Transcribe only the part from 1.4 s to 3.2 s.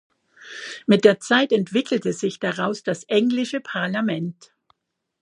entwickelte sich daraus das